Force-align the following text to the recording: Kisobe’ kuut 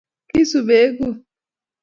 Kisobe’ 0.29 0.77
kuut 0.97 1.17